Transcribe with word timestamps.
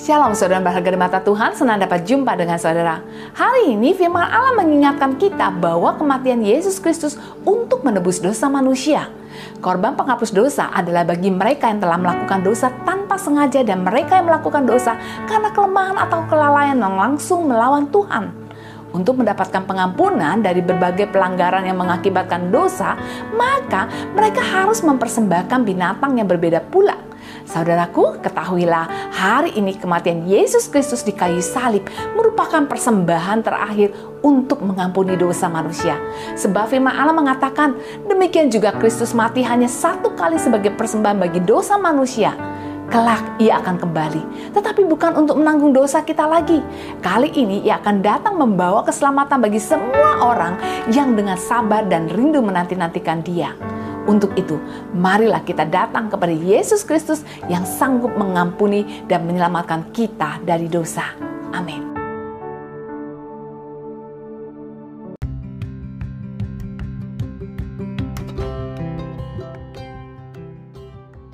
Shalom 0.00 0.32
saudara 0.32 0.64
berharga 0.64 0.88
di 0.88 0.96
mata 0.96 1.20
Tuhan, 1.20 1.52
senang 1.52 1.76
dapat 1.76 2.08
jumpa 2.08 2.32
dengan 2.32 2.56
saudara. 2.56 3.04
Hari 3.36 3.76
ini 3.76 3.92
firman 3.92 4.24
Allah 4.24 4.56
mengingatkan 4.56 5.20
kita 5.20 5.52
bahwa 5.52 5.92
kematian 6.00 6.40
Yesus 6.40 6.80
Kristus 6.80 7.20
untuk 7.44 7.84
menebus 7.84 8.16
dosa 8.16 8.48
manusia. 8.48 9.12
Korban 9.60 10.00
penghapus 10.00 10.32
dosa 10.32 10.72
adalah 10.72 11.04
bagi 11.04 11.28
mereka 11.28 11.68
yang 11.68 11.84
telah 11.84 12.00
melakukan 12.00 12.40
dosa 12.40 12.72
tanpa 12.88 13.20
sengaja 13.20 13.60
dan 13.60 13.84
mereka 13.84 14.24
yang 14.24 14.32
melakukan 14.32 14.64
dosa 14.64 14.96
karena 15.28 15.52
kelemahan 15.52 16.00
atau 16.00 16.24
kelalaian 16.32 16.80
yang 16.80 16.96
langsung 16.96 17.44
melawan 17.44 17.84
Tuhan. 17.92 18.32
Untuk 18.96 19.20
mendapatkan 19.20 19.68
pengampunan 19.68 20.40
dari 20.40 20.64
berbagai 20.64 21.12
pelanggaran 21.12 21.68
yang 21.68 21.76
mengakibatkan 21.76 22.48
dosa, 22.48 22.96
maka 23.36 23.84
mereka 24.16 24.40
harus 24.40 24.80
mempersembahkan 24.80 25.60
binatang 25.60 26.16
yang 26.16 26.24
berbeda 26.24 26.64
pula 26.72 27.09
Saudaraku, 27.50 28.22
ketahuilah 28.22 29.10
hari 29.10 29.50
ini 29.58 29.74
kematian 29.74 30.22
Yesus 30.22 30.70
Kristus 30.70 31.02
di 31.02 31.10
kayu 31.10 31.42
salib 31.42 31.82
merupakan 32.14 32.62
persembahan 32.62 33.42
terakhir 33.42 33.90
untuk 34.22 34.62
mengampuni 34.62 35.18
dosa 35.18 35.50
manusia. 35.50 35.98
Sebab 36.38 36.70
firman 36.70 36.94
Allah 36.94 37.10
mengatakan, 37.10 37.74
demikian 38.06 38.54
juga 38.54 38.70
Kristus 38.78 39.10
mati 39.18 39.42
hanya 39.42 39.66
satu 39.66 40.14
kali 40.14 40.38
sebagai 40.38 40.70
persembahan 40.78 41.18
bagi 41.18 41.42
dosa 41.42 41.74
manusia. 41.74 42.38
Kelak 42.86 43.42
ia 43.42 43.58
akan 43.58 43.82
kembali, 43.82 44.54
tetapi 44.54 44.86
bukan 44.86 45.18
untuk 45.18 45.42
menanggung 45.42 45.74
dosa 45.74 46.06
kita 46.06 46.30
lagi. 46.30 46.62
Kali 47.02 47.34
ini 47.34 47.66
ia 47.66 47.82
akan 47.82 47.98
datang 47.98 48.38
membawa 48.38 48.86
keselamatan 48.86 49.42
bagi 49.42 49.58
semua 49.58 50.22
orang 50.22 50.54
yang 50.94 51.18
dengan 51.18 51.34
sabar 51.34 51.82
dan 51.90 52.06
rindu 52.06 52.42
menanti-nantikan 52.42 53.26
dia. 53.26 53.54
Untuk 54.08 54.32
itu, 54.40 54.56
marilah 54.96 55.44
kita 55.44 55.68
datang 55.68 56.08
kepada 56.08 56.32
Yesus 56.32 56.86
Kristus 56.86 57.20
yang 57.52 57.68
sanggup 57.68 58.16
mengampuni 58.16 59.04
dan 59.04 59.28
menyelamatkan 59.28 59.92
kita 59.92 60.40
dari 60.40 60.72
dosa. 60.72 61.12
Amin. 61.52 61.84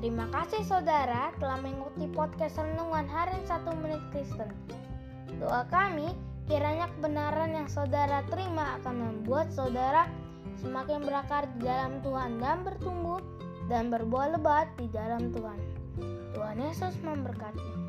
Terima 0.00 0.28
kasih 0.32 0.64
saudara 0.64 1.32
telah 1.36 1.60
mengikuti 1.60 2.08
podcast 2.16 2.56
Renungan 2.56 3.04
Harian 3.08 3.44
1 3.44 3.82
Menit 3.84 4.02
Kristen. 4.08 4.48
Doa 5.36 5.68
kami, 5.68 6.16
kiranya 6.48 6.88
kebenaran 6.96 7.52
yang 7.52 7.68
saudara 7.68 8.24
terima 8.28 8.80
akan 8.80 8.94
membuat 8.94 9.52
saudara 9.52 10.08
semakin 10.60 11.02
berakar 11.06 11.48
di 11.56 11.66
dalam 11.66 12.02
Tuhan 12.02 12.38
dan 12.42 12.62
bertumbuh 12.62 13.20
dan 13.66 13.88
berbuah 13.88 14.38
lebat 14.38 14.68
di 14.76 14.86
dalam 14.92 15.32
Tuhan. 15.32 15.58
Tuhan 16.34 16.58
Yesus 16.58 16.94
memberkati. 17.00 17.83